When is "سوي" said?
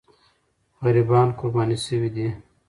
1.85-2.09